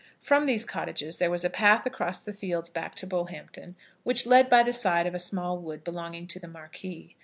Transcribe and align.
From 0.19 0.47
these 0.47 0.65
cottages 0.65 1.17
there 1.17 1.29
was 1.29 1.45
a 1.45 1.49
path 1.51 1.85
across 1.85 2.17
the 2.17 2.33
fields 2.33 2.71
back 2.71 2.95
to 2.95 3.05
Bullhampton, 3.05 3.75
which 4.01 4.25
led 4.25 4.49
by 4.49 4.63
the 4.63 4.73
side 4.73 5.05
of 5.05 5.13
a 5.13 5.19
small 5.19 5.59
wood 5.59 5.83
belonging 5.83 6.25
to 6.29 6.39
the 6.39 6.47
Marquis. 6.47 7.13